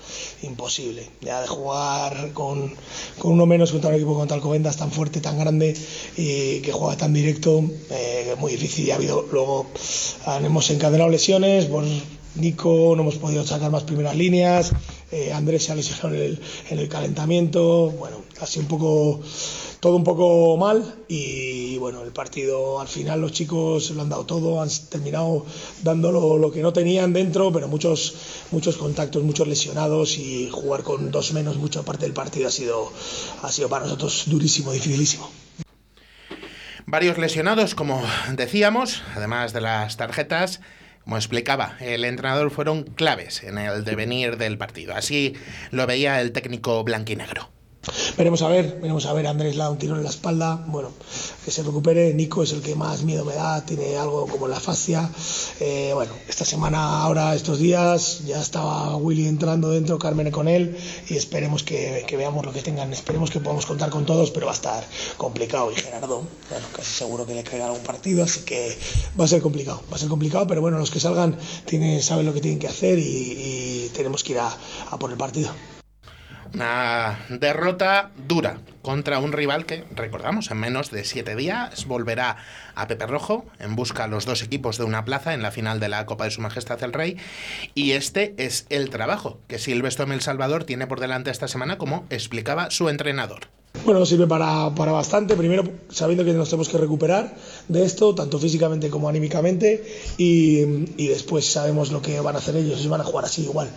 Imposible. 0.44 1.10
Ya 1.22 1.42
de 1.42 1.48
jugar 1.48 2.32
con, 2.34 2.76
con 3.18 3.32
uno 3.32 3.48
menos 3.48 3.72
contra 3.72 3.90
un 3.90 3.96
equipo 3.96 4.14
contra 4.14 4.36
Alcobendas 4.36 4.78
tan 4.78 4.92
fuerte, 4.92 5.20
tan 5.20 5.40
grande 5.40 5.76
y 6.16 6.62
que 6.62 6.72
juega 6.72 6.96
tan 6.96 7.14
directo, 7.14 7.64
eh, 7.90 8.36
muy 8.38 8.52
difícil. 8.52 8.86
Ya 8.86 8.94
ha 8.94 8.98
habido, 8.98 9.26
luego 9.32 9.66
hemos 10.44 10.70
encadenado 10.70 11.10
lesiones, 11.10 11.66
pues 11.66 11.88
Nico 12.36 12.94
no 12.96 13.02
hemos 13.02 13.16
podido 13.16 13.46
sacar 13.46 13.72
más 13.72 13.84
primeras 13.84 14.16
líneas. 14.16 14.72
Eh, 15.12 15.34
Andrés 15.34 15.64
se 15.64 15.72
ha 15.72 15.76
lesionado 15.76 16.14
en 16.14 16.22
el, 16.22 16.40
en 16.70 16.80
el, 16.80 16.88
calentamiento, 16.88 17.90
bueno, 17.92 18.18
sido 18.46 18.62
un 18.62 18.68
poco, 18.68 19.22
todo 19.80 19.96
un 19.96 20.04
poco 20.04 20.56
mal 20.58 20.84
y 21.08 21.78
bueno, 21.80 22.04
el 22.04 22.12
partido 22.12 22.80
al 22.80 22.88
final 22.88 23.20
los 23.20 23.32
chicos 23.32 23.90
lo 23.92 24.04
han 24.04 24.10
dado 24.10 24.26
todo, 24.26 24.62
han 24.62 24.70
terminado 24.90 25.48
dándolo 25.82 26.38
lo 26.38 26.52
que 26.52 26.62
no 26.62 26.74
tenían 26.74 27.12
dentro, 27.12 27.52
pero 27.52 27.68
muchos, 27.68 28.14
muchos 28.52 28.78
contactos, 28.78 29.24
muchos 29.24 29.48
lesionados 29.48 30.20
y 30.20 30.50
jugar 30.52 30.84
con 30.84 31.10
dos 31.10 31.34
menos 31.34 31.58
mucha 31.58 31.82
parte 31.82 32.06
del 32.06 32.14
partido 32.14 32.48
ha 32.48 32.52
sido, 32.52 32.92
ha 33.42 33.52
sido 33.52 33.68
para 33.68 33.86
nosotros 33.86 34.26
durísimo, 34.28 34.72
dificilísimo. 34.72 35.32
Varios 36.86 37.18
lesionados, 37.18 37.74
como 37.74 38.02
decíamos, 38.36 39.02
además 39.16 39.54
de 39.54 39.62
las 39.62 39.98
tarjetas. 39.98 40.60
Como 41.10 41.18
explicaba, 41.18 41.76
el 41.80 42.06
entrenador 42.06 42.52
fueron 42.52 42.84
claves 42.84 43.42
en 43.42 43.58
el 43.58 43.84
devenir 43.84 44.38
del 44.38 44.60
partido. 44.60 44.94
Así 44.94 45.34
lo 45.72 45.88
veía 45.88 46.22
el 46.22 46.32
técnico 46.32 46.84
blanquinegro. 46.84 47.50
Veremos 48.18 48.42
a 48.42 48.50
ver, 48.50 48.80
veremos 48.82 49.06
a 49.06 49.14
ver. 49.14 49.28
Andrés 49.28 49.56
le 49.56 49.64
da 49.64 49.70
un 49.70 49.78
tiro 49.78 49.96
en 49.96 50.04
la 50.04 50.10
espalda. 50.10 50.62
Bueno, 50.68 50.92
que 51.46 51.52
se 51.52 51.64
recupere. 51.64 52.14
Nico 52.14 52.44
es 52.44 52.52
el 52.52 52.62
que 52.62 52.76
más 52.76 53.04
miedo 53.04 53.24
me 53.24 53.34
da, 53.34 53.66
tiene 53.66 53.96
algo 53.98 54.28
como 54.28 54.48
la 54.48 54.60
fascia. 54.60 55.10
Eh, 55.62 55.92
bueno, 55.94 56.12
esta 56.28 56.44
semana, 56.44 57.02
ahora, 57.02 57.34
estos 57.36 57.60
días, 57.60 58.26
ya 58.26 58.42
estaba 58.42 58.98
Willy 58.98 59.28
entrando 59.28 59.70
dentro, 59.70 59.98
Carmen 59.98 60.30
con 60.32 60.50
él, 60.50 60.78
y 61.08 61.16
esperemos 61.16 61.64
que, 61.64 62.06
veamos 62.18 62.46
lo 62.46 62.52
que 62.52 62.62
tengan. 62.62 62.92
Esperemos 62.92 63.32
que 63.32 63.40
podamos 63.40 63.66
contar 63.66 63.90
con 63.90 64.06
todos, 64.06 64.32
pero 64.32 64.48
va 64.48 64.52
a 64.52 64.56
estar 64.56 64.84
complicado. 65.16 65.72
Y 65.72 65.76
Gerardo, 65.76 66.24
bueno, 66.50 66.66
casi 66.76 66.92
seguro 66.92 67.26
que 67.26 67.34
le 67.34 67.44
caerá 67.44 67.68
algún 67.68 67.84
partido, 67.84 68.24
así 68.26 68.42
que 68.42 68.78
va 69.18 69.24
a 69.24 69.28
ser 69.30 69.42
complicado. 69.42 69.82
Va 69.92 69.96
a 69.96 70.00
ser 70.00 70.10
complicado, 70.10 70.46
pero 70.48 70.60
bueno, 70.60 70.78
los 70.78 70.92
que 70.92 71.00
salgan 71.00 71.38
tienen, 71.64 72.04
saben 72.04 72.26
lo 72.26 72.34
que 72.34 72.42
tienen 72.42 72.60
que 72.60 72.68
hacer 72.68 73.00
y, 73.00 73.90
tenemos 73.94 74.24
que 74.24 74.34
ir 74.34 74.40
a, 74.40 74.56
a 74.92 75.00
por 75.00 75.10
el 75.12 75.18
partido. 75.18 75.50
Una 76.54 77.26
derrota 77.30 78.12
dura 78.28 78.60
contra 78.82 79.20
un 79.20 79.32
rival 79.32 79.66
que, 79.66 79.84
recordamos, 79.96 80.50
en 80.50 80.58
menos 80.58 80.90
de 80.90 81.04
siete 81.04 81.36
días 81.36 81.86
volverá 81.86 82.38
a 82.76 82.88
Pepe 82.88 83.06
Rojo 83.06 83.46
en 83.60 83.76
busca 83.76 84.04
de 84.04 84.10
los 84.10 84.26
dos 84.26 84.42
equipos 84.42 84.78
de 84.78 84.84
una 84.84 85.06
plaza 85.06 85.34
en 85.34 85.42
la 85.42 85.52
final 85.52 85.80
de 85.80 85.90
la 85.90 86.06
Copa 86.06 86.26
de 86.26 86.32
Su 86.32 86.42
Majestad 86.42 86.82
el 86.84 86.94
Rey. 86.94 87.18
Y 87.76 87.92
este 87.92 88.34
es 88.38 88.66
el 88.70 88.90
trabajo 88.90 89.40
que 89.48 89.60
Silvestre 89.60 90.12
El 90.12 90.22
Salvador 90.22 90.64
tiene 90.64 90.88
por 90.88 91.00
delante 91.00 91.30
esta 91.30 91.48
semana, 91.48 91.78
como 91.78 92.06
explicaba 92.10 92.72
su 92.72 92.90
entrenador. 92.90 93.48
Bueno, 93.86 94.04
sirve 94.06 94.26
para, 94.26 94.74
para, 94.74 94.92
bastante, 94.92 95.36
primero 95.36 95.64
sabiendo 95.90 96.26
que 96.26 96.34
nos 96.34 96.50
tenemos 96.50 96.70
que 96.70 96.78
recuperar 96.80 97.36
de 97.68 97.86
esto, 97.86 98.16
tanto 98.16 98.40
físicamente 98.40 98.90
como 98.90 99.08
anímicamente, 99.08 99.86
y, 100.18 100.62
y 100.98 101.08
después 101.08 101.46
sabemos 101.46 101.92
lo 101.92 102.02
que 102.02 102.20
van 102.20 102.36
a 102.36 102.40
hacer 102.40 102.56
ellos, 102.56 102.80
ellos 102.80 102.90
van 102.90 103.02
a 103.02 103.04
jugar 103.04 103.26
así 103.26 103.44
igual. 103.44 103.70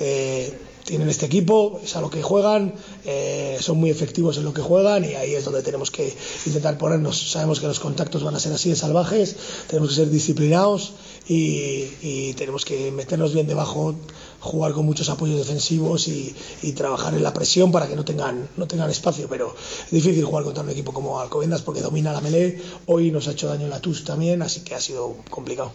Eh, 0.00 0.52
tienen 0.86 1.08
este 1.08 1.26
equipo, 1.26 1.80
es 1.82 1.96
a 1.96 2.00
lo 2.00 2.08
que 2.08 2.22
juegan, 2.22 2.72
eh, 3.04 3.58
son 3.60 3.78
muy 3.78 3.90
efectivos 3.90 4.38
en 4.38 4.44
lo 4.44 4.54
que 4.54 4.62
juegan 4.62 5.04
y 5.04 5.14
ahí 5.14 5.34
es 5.34 5.44
donde 5.44 5.62
tenemos 5.62 5.90
que 5.90 6.14
intentar 6.46 6.78
ponernos. 6.78 7.30
Sabemos 7.30 7.60
que 7.60 7.66
los 7.66 7.80
contactos 7.80 8.22
van 8.22 8.36
a 8.36 8.40
ser 8.40 8.52
así 8.52 8.70
de 8.70 8.76
salvajes, 8.76 9.36
tenemos 9.66 9.90
que 9.90 9.96
ser 9.96 10.10
disciplinados 10.10 10.92
y, 11.28 12.32
tenemos 12.34 12.64
que 12.64 12.92
meternos 12.92 13.34
bien 13.34 13.46
debajo, 13.46 13.94
jugar 14.40 14.72
con 14.72 14.86
muchos 14.86 15.08
apoyos 15.08 15.38
defensivos 15.38 16.06
y, 16.08 16.34
trabajar 16.76 17.14
en 17.14 17.22
la 17.22 17.32
presión 17.32 17.72
para 17.72 17.88
que 17.88 17.96
no 17.96 18.04
tengan, 18.04 18.48
no 18.56 18.66
tengan 18.66 18.88
espacio. 18.90 19.26
Pero 19.28 19.54
es 19.86 19.90
difícil 19.90 20.24
jugar 20.24 20.44
contra 20.44 20.62
un 20.62 20.70
equipo 20.70 20.92
como 20.92 21.20
Alcobendas 21.20 21.62
porque 21.62 21.80
domina 21.80 22.12
la 22.12 22.20
melee. 22.20 22.60
Hoy 22.86 23.10
nos 23.10 23.26
ha 23.28 23.32
hecho 23.32 23.48
daño 23.48 23.66
la 23.66 23.80
TUS 23.80 24.04
también, 24.04 24.42
así 24.42 24.60
que 24.60 24.74
ha 24.74 24.80
sido 24.80 25.16
complicado. 25.30 25.72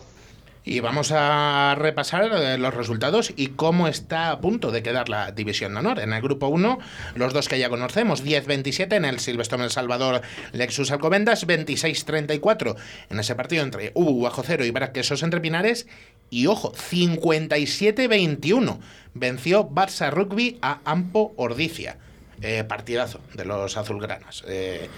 Y 0.64 0.80
vamos 0.80 1.12
a 1.12 1.74
repasar 1.76 2.30
eh, 2.34 2.60
los 2.60 2.76
resultados 2.76 3.34
y 3.36 3.48
cómo 3.48 3.88
está 3.88 4.30
a 4.30 4.42
punto 4.42 4.70
de 4.70 4.84
quedar 4.84 5.10
la 5.10 5.32
división 5.32 5.74
de 5.74 5.80
honor. 5.80 5.98
En 6.00 6.14
el 6.14 6.22
grupo 6.22 6.50
1, 6.50 6.78
los 7.16 7.34
dos 7.34 7.50
que 7.50 7.58
ya 7.58 7.70
conocemos, 7.70 8.24
10-27 8.24 8.96
en 8.96 9.06
el 9.06 9.20
Silverstone 9.20 9.64
El 9.64 9.72
Salvador 9.72 10.22
Lexus 10.52 10.92
Alcobendas, 10.92 11.48
26-34 11.48 12.76
en 13.10 13.20
ese 13.20 13.34
partido 13.34 13.64
entre 13.64 13.90
Ubu 13.96 14.22
Bajo 14.22 14.44
Cero 14.44 14.64
y 14.64 14.70
Braquesos 14.70 15.24
Entre 15.24 15.42
Pinares. 15.42 15.88
Y 16.30 16.46
ojo, 16.46 16.74
57-21 16.74 18.78
venció 19.16 19.68
Barça 19.68 20.12
Rugby 20.12 20.60
a 20.62 20.82
Ampo 20.86 21.34
Ordicia. 21.38 21.98
Eh, 22.44 22.64
partidazo 22.64 23.20
de 23.34 23.46
los 23.46 23.78
azulgranas. 23.78 24.44
Eh, 24.48 24.90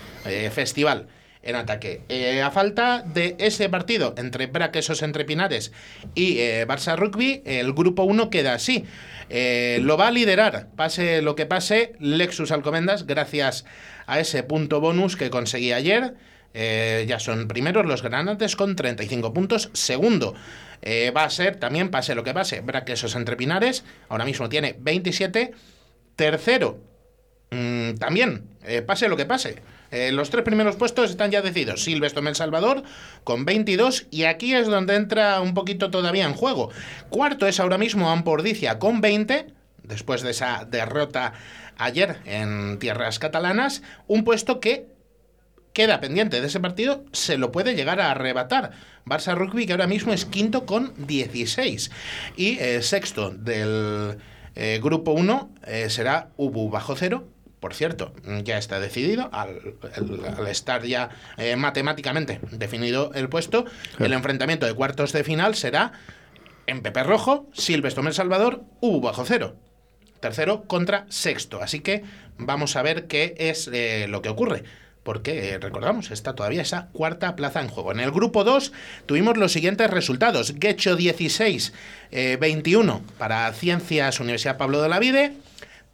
festival 0.53 1.07
en 1.43 1.55
ataque. 1.55 2.01
Eh, 2.09 2.41
a 2.41 2.51
falta 2.51 3.03
de 3.05 3.35
ese 3.37 3.69
partido 3.69 4.15
entre 4.17 4.47
Braquesos 4.47 5.03
entre 5.03 5.25
Pinares 5.25 5.71
y 6.15 6.39
eh, 6.39 6.65
Barça 6.67 6.95
Rugby, 6.95 7.43
el 7.45 7.73
grupo 7.73 8.03
1 8.03 8.29
queda 8.29 8.53
así. 8.53 8.85
Eh, 9.29 9.79
lo 9.81 9.97
va 9.97 10.07
a 10.07 10.11
liderar, 10.11 10.69
pase 10.75 11.21
lo 11.21 11.35
que 11.35 11.45
pase, 11.45 11.93
Lexus 11.99 12.51
Alcomendas, 12.51 13.05
gracias 13.05 13.65
a 14.07 14.19
ese 14.19 14.43
punto 14.43 14.79
bonus 14.79 15.15
que 15.15 15.29
conseguí 15.29 15.73
ayer. 15.73 16.15
ya 16.53 17.19
son 17.19 17.47
primeros 17.47 17.85
los 17.85 18.03
granates 18.03 18.55
con 18.55 18.75
35 18.75 19.33
puntos. 19.33 19.71
Segundo, 19.73 20.35
va 21.15 21.23
a 21.23 21.29
ser 21.29 21.55
también, 21.55 21.89
pase 21.89 22.13
lo 22.13 22.23
que 22.23 22.33
pase, 22.33 22.61
Braquesos 22.61 23.15
entre 23.15 23.35
Pinares, 23.35 23.83
ahora 24.07 24.23
mismo 24.23 24.49
tiene 24.49 24.75
27. 24.79 25.51
Tercero, 26.15 26.77
mm, 27.49 27.95
también, 27.95 28.45
pase 28.85 29.09
lo 29.09 29.17
que 29.17 29.25
pase. 29.25 29.55
Eh, 29.93 30.11
los 30.11 30.31
tres 30.31 30.43
primeros 30.43 30.75
puestos 30.75 31.11
están 31.11 31.29
ya 31.29 31.43
decididos. 31.43 31.83
Silvestre 31.83 32.27
El 32.27 32.35
Salvador 32.35 32.81
con 33.23 33.45
22 33.45 34.07
y 34.09 34.23
aquí 34.23 34.55
es 34.55 34.67
donde 34.67 34.95
entra 34.95 35.39
un 35.39 35.53
poquito 35.53 35.91
todavía 35.91 36.25
en 36.25 36.33
juego. 36.33 36.71
Cuarto 37.09 37.45
es 37.45 37.59
ahora 37.59 37.77
mismo 37.77 38.09
Ampordicia 38.09 38.79
con 38.79 39.01
20 39.01 39.53
después 39.83 40.23
de 40.23 40.31
esa 40.31 40.65
derrota 40.65 41.33
ayer 41.77 42.17
en 42.25 42.79
tierras 42.79 43.19
catalanas, 43.19 43.83
un 44.07 44.23
puesto 44.23 44.59
que 44.59 44.87
queda 45.73 45.99
pendiente 45.99 46.41
de 46.41 46.47
ese 46.47 46.59
partido, 46.59 47.05
se 47.11 47.37
lo 47.37 47.51
puede 47.51 47.75
llegar 47.75 47.99
a 47.99 48.11
arrebatar. 48.11 48.71
Barça 49.05 49.35
Rugby, 49.35 49.65
que 49.67 49.73
ahora 49.73 49.87
mismo 49.87 50.13
es 50.13 50.25
quinto 50.25 50.65
con 50.65 50.93
16. 51.05 51.91
Y 52.35 52.57
eh, 52.59 52.81
sexto 52.81 53.29
del 53.29 54.17
eh, 54.55 54.79
grupo 54.81 55.11
1 55.11 55.49
será 55.87 56.29
Ubu 56.37 56.69
bajo 56.69 56.95
cero 56.95 57.32
por 57.63 57.73
cierto, 57.73 58.11
ya 58.43 58.57
está 58.57 58.81
decidido, 58.81 59.29
al, 59.31 59.75
estar 60.49 60.83
ya 60.83 61.11
eh, 61.37 61.55
matemáticamente 61.55 62.41
definido 62.51 63.13
el 63.15 63.29
puesto, 63.29 63.63
el 63.99 64.11
enfrentamiento 64.11 64.65
de 64.65 64.73
cuartos 64.73 65.13
de 65.13 65.23
final 65.23 65.55
será 65.55 65.93
en 66.67 66.81
Pepe 66.81 67.03
Rojo, 67.03 67.47
Silvestre 67.53 68.05
El 68.05 68.13
Salvador, 68.13 68.65
U 68.81 68.99
bajo 68.99 69.23
cero. 69.23 69.55
Tercero 70.19 70.63
contra 70.63 71.05
sexto. 71.07 71.61
Así 71.61 71.79
que 71.79 72.03
vamos 72.37 72.75
a 72.75 72.81
ver 72.81 73.07
qué 73.07 73.33
es 73.37 73.69
eh, 73.71 74.07
lo 74.09 74.21
que 74.21 74.27
ocurre 74.27 74.65
porque 75.03 75.51
eh, 75.51 75.57
recordamos, 75.57 76.11
está 76.11 76.33
todavía 76.33 76.63
esa 76.63 76.87
cuarta 76.91 77.37
plaza 77.37 77.61
en 77.61 77.69
juego. 77.69 77.93
En 77.93 78.01
el 78.01 78.11
grupo 78.11 78.43
2 78.43 78.73
tuvimos 79.05 79.37
los 79.37 79.53
siguientes 79.53 79.89
resultados. 79.89 80.53
Gecho 80.59 80.97
16, 80.97 81.73
21 82.11 83.01
para 83.17 83.51
Ciencias 83.53 84.19
Universidad 84.19 84.57
Pablo 84.57 84.81
de 84.81 84.89
la 84.89 84.99
Vide, 84.99 85.33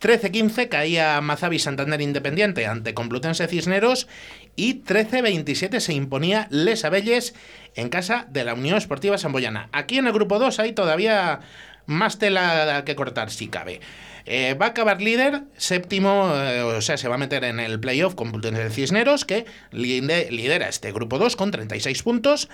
13-15 0.02 0.70
caía 0.70 1.20
Mazavi 1.22 1.60
Santander 1.60 2.02
Independiente 2.02 2.66
ante 2.66 2.94
Complutense 2.94 3.48
Cisneros 3.48 4.08
y 4.56 4.84
13-27 4.84 5.80
se 5.80 5.94
imponía 5.94 6.48
Les 6.52 6.86
Abelles 6.86 7.36
en 7.76 7.90
casa 7.90 8.26
de 8.30 8.44
la 8.46 8.54
Unión 8.54 8.78
Esportiva 8.78 9.18
Samboyana. 9.18 9.70
Aquí 9.72 9.98
en 9.98 10.08
el 10.08 10.14
grupo 10.14 10.40
2 10.40 10.60
hay 10.60 10.74
todavía 10.74 11.42
más 11.86 12.20
tela 12.20 12.84
que 12.86 12.96
cortar 12.96 13.32
si 13.32 13.48
cabe. 13.48 13.82
Eh, 14.26 14.54
va 14.54 14.68
a 14.68 14.70
acabar 14.70 15.02
líder, 15.02 15.42
séptimo, 15.58 16.32
eh, 16.36 16.62
o 16.62 16.82
sea, 16.82 16.98
se 16.98 17.08
va 17.08 17.16
a 17.16 17.18
meter 17.18 17.44
en 17.44 17.60
el 17.60 17.80
playoff 17.80 18.14
con 18.14 18.32
el 18.46 18.72
Cisneros, 18.72 19.26
que 19.26 19.46
lidera 19.72 20.70
este 20.70 20.92
grupo 20.92 21.18
2 21.18 21.36
con 21.36 21.50
36 21.50 22.04
puntos. 22.04 22.48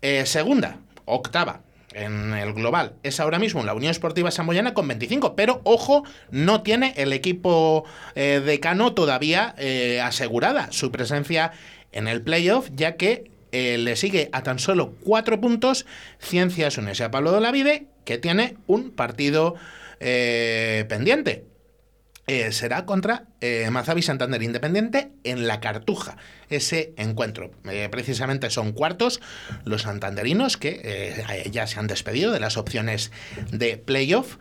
Eh, 0.00 0.24
segunda, 0.24 0.78
octava, 1.04 1.60
en 1.96 2.34
el 2.34 2.52
global 2.52 2.94
es 3.02 3.20
ahora 3.20 3.38
mismo 3.38 3.64
la 3.64 3.74
Unión 3.74 3.90
Esportiva 3.90 4.30
Samboyana 4.30 4.74
con 4.74 4.86
25, 4.86 5.34
pero 5.34 5.60
ojo, 5.64 6.04
no 6.30 6.62
tiene 6.62 6.94
el 6.96 7.12
equipo 7.12 7.84
decano 8.14 8.92
todavía 8.94 9.54
asegurada 10.02 10.68
su 10.72 10.92
presencia 10.92 11.52
en 11.92 12.06
el 12.08 12.22
playoff, 12.22 12.68
ya 12.74 12.96
que 12.96 13.30
le 13.52 13.96
sigue 13.96 14.28
a 14.32 14.42
tan 14.42 14.58
solo 14.58 14.94
4 15.04 15.40
puntos 15.40 15.86
Ciencias 16.18 16.76
Universidad 16.78 17.10
Pablo 17.10 17.32
de 17.32 17.40
la 17.40 17.50
Vide, 17.50 17.86
que 18.04 18.18
tiene 18.18 18.56
un 18.66 18.90
partido 18.90 19.56
eh, 20.00 20.84
pendiente. 20.88 21.44
Eh, 22.28 22.50
será 22.50 22.86
contra 22.86 23.26
eh, 23.40 23.70
Mazavi 23.70 24.02
Santander 24.02 24.42
Independiente 24.42 25.12
en 25.22 25.46
la 25.46 25.60
Cartuja. 25.60 26.16
Ese 26.50 26.92
encuentro. 26.96 27.52
precisamente 27.90 28.50
son 28.50 28.72
cuartos 28.72 29.20
los 29.64 29.82
santanderinos 29.82 30.56
que 30.56 31.46
ya 31.50 31.66
se 31.66 31.78
han 31.78 31.86
despedido 31.86 32.32
de 32.32 32.40
las 32.40 32.56
opciones 32.56 33.12
de 33.50 33.76
playoff. 33.76 34.38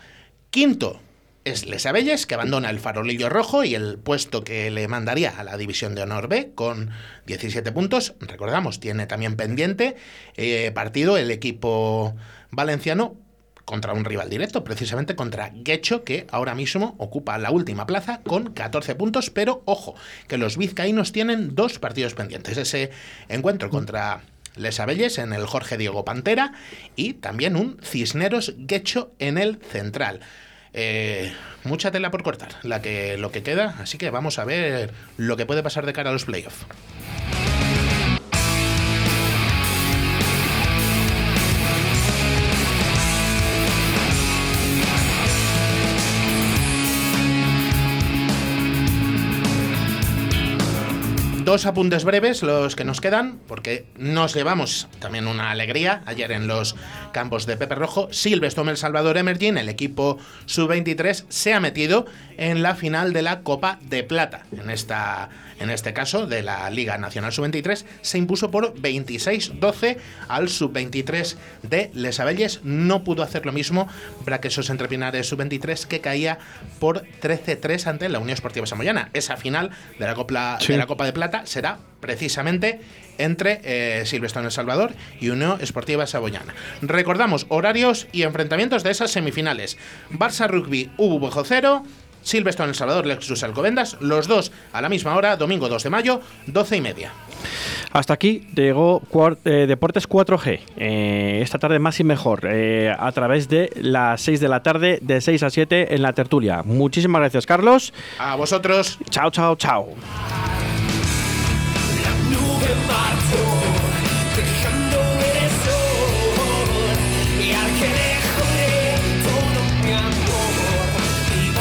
Quinto 0.49 0.99
es 1.43 1.65
Les 1.65 1.85
Abelles, 1.85 2.25
que 2.25 2.33
abandona 2.33 2.69
el 2.71 2.79
farolillo 2.79 3.29
rojo 3.29 3.63
y 3.63 3.75
el 3.75 3.99
puesto 3.99 4.43
que 4.43 4.71
le 4.71 4.87
mandaría 4.87 5.31
a 5.37 5.43
la 5.43 5.57
División 5.57 5.93
de 5.93 6.03
Honor 6.03 6.27
B 6.27 6.53
con 6.55 6.91
17 7.27 7.71
puntos. 7.71 8.15
Recordamos, 8.19 8.79
tiene 8.79 9.05
también 9.05 9.35
pendiente 9.35 9.95
partido 10.73 11.17
el 11.17 11.29
equipo 11.29 12.15
valenciano 12.51 13.15
contra 13.65 13.93
un 13.93 14.05
rival 14.05 14.29
directo, 14.29 14.63
precisamente 14.63 15.15
contra 15.15 15.51
Guecho, 15.53 16.03
que 16.03 16.27
ahora 16.31 16.55
mismo 16.55 16.95
ocupa 16.99 17.37
la 17.37 17.51
última 17.51 17.85
plaza 17.85 18.21
con 18.21 18.53
14 18.53 18.95
puntos, 18.95 19.31
pero 19.31 19.63
ojo, 19.65 19.95
que 20.27 20.37
los 20.37 20.57
vizcaínos 20.57 21.11
tienen 21.11 21.55
dos 21.55 21.79
partidos 21.79 22.13
pendientes. 22.13 22.57
Ese 22.57 22.91
encuentro 23.27 23.69
contra 23.69 24.21
Les 24.55 24.79
Abelles 24.79 25.17
en 25.17 25.33
el 25.33 25.47
Jorge 25.47 25.77
Diego 25.77 26.05
Pantera 26.05 26.53
y 26.95 27.13
también 27.13 27.55
un 27.55 27.77
Cisneros 27.83 28.53
Guecho 28.57 29.11
en 29.19 29.37
el 29.37 29.57
Central. 29.57 30.21
Eh, 30.77 31.33
mucha 31.63 31.89
tela 31.89 32.11
por 32.11 32.21
cortar, 32.21 32.49
la 32.63 32.81
que, 32.81 33.17
lo 33.17 33.31
que 33.31 33.43
queda, 33.43 33.75
así 33.79 33.97
que 33.97 34.09
vamos 34.09 34.39
a 34.39 34.45
ver 34.45 34.93
lo 35.17 35.37
que 35.37 35.45
puede 35.45 35.63
pasar 35.63 35.85
de 35.85 35.93
cara 35.93 36.09
a 36.09 36.13
los 36.13 36.25
playoffs. 36.25 36.65
Dos 51.45 51.67
apuntes 51.67 52.05
breves, 52.05 52.41
los 52.41 52.75
que 52.75 52.85
nos 52.85 53.01
quedan, 53.01 53.37
porque 53.47 53.85
nos 53.99 54.33
llevamos 54.33 54.87
también 54.97 55.27
una 55.27 55.51
alegría 55.51 56.01
ayer 56.07 56.31
en 56.31 56.47
los 56.47 56.75
campos 57.11 57.45
de 57.45 57.55
Pepe 57.55 57.75
Rojo. 57.75 58.07
Silvestre 58.11 58.67
El 58.67 58.77
Salvador 58.77 59.15
Emerging, 59.15 59.59
el 59.59 59.69
equipo 59.69 60.17
sub-23, 60.47 61.25
se 61.29 61.53
ha 61.53 61.59
metido 61.59 62.07
en 62.37 62.63
la 62.63 62.73
final 62.73 63.13
de 63.13 63.21
la 63.21 63.41
Copa 63.41 63.77
de 63.83 64.03
Plata. 64.03 64.47
En, 64.57 64.71
esta, 64.71 65.29
en 65.59 65.69
este 65.69 65.93
caso, 65.93 66.27
de 66.27 66.43
la 66.43 66.69
Liga 66.69 66.97
Nacional 66.97 67.31
Sub-23, 67.31 67.85
se 68.01 68.17
impuso 68.17 68.51
por 68.51 68.73
26-12 68.75 69.97
al 70.27 70.49
sub-23 70.49 71.35
de 71.63 71.91
Les 71.93 72.19
Abelles. 72.19 72.59
No 72.63 73.03
pudo 73.03 73.23
hacer 73.23 73.45
lo 73.45 73.51
mismo 73.51 73.87
Braquesos 74.25 74.69
Entre 74.69 74.87
Pinares 74.87 75.27
sub-23, 75.27 75.85
que 75.85 76.01
caía 76.01 76.39
por 76.79 77.03
13-3 77.21 77.87
ante 77.87 78.09
la 78.09 78.19
Unión 78.19 78.33
Esportiva 78.33 78.65
Samoyana. 78.65 79.09
Esa 79.13 79.37
final 79.37 79.71
de 79.99 80.05
la, 80.05 80.15
Copa, 80.15 80.57
de 80.65 80.77
la 80.77 80.87
Copa 80.87 81.05
de 81.05 81.13
Plata 81.13 81.45
será 81.45 81.79
precisamente 81.99 82.81
entre 83.17 83.61
eh, 83.63 84.05
Silvestre 84.05 84.41
en 84.41 84.45
El 84.45 84.51
Salvador 84.51 84.93
y 85.19 85.29
Unión 85.29 85.57
Esportiva 85.61 86.05
Saboyana. 86.05 86.53
Recordamos 86.81 87.45
horarios 87.49 88.07
y 88.11 88.23
enfrentamientos 88.23 88.83
de 88.83 88.91
esas 88.91 89.11
semifinales. 89.11 89.77
Barça 90.11 90.47
Rugby 90.47 90.91
Ubu 90.97 91.19
Bajo 91.19 91.43
Cero. 91.43 91.83
Silvestre 92.25 92.63
en 92.63 92.69
El 92.69 92.75
Salvador, 92.75 93.05
Lexus 93.05 93.43
Alcobendas, 93.43 93.95
los 94.01 94.27
dos 94.27 94.51
a 94.73 94.81
la 94.81 94.89
misma 94.89 95.15
hora, 95.15 95.37
domingo 95.37 95.69
2 95.69 95.83
de 95.83 95.89
mayo, 95.89 96.21
12 96.47 96.75
y 96.75 96.81
media. 96.81 97.11
Hasta 97.93 98.13
aquí 98.13 98.47
llegó 98.53 99.01
eh, 99.45 99.65
Deportes 99.67 100.09
4G, 100.09 100.59
eh, 100.75 101.39
esta 101.41 101.59
tarde 101.59 101.79
más 101.79 101.99
y 101.99 102.03
mejor, 102.03 102.45
a 102.45 103.11
través 103.13 103.47
de 103.47 103.71
las 103.75 104.21
6 104.21 104.41
de 104.41 104.49
la 104.49 104.63
tarde, 104.63 104.99
de 105.01 105.21
6 105.21 105.43
a 105.43 105.49
7 105.49 105.95
en 105.95 106.01
la 106.01 106.11
tertulia. 106.11 106.63
Muchísimas 106.63 107.21
gracias, 107.21 107.45
Carlos. 107.45 107.93
A 108.19 108.35
vosotros. 108.35 108.97
Chao, 109.09 109.29
chao, 109.29 109.55
chao. 109.55 109.95
Marzo 112.87 113.84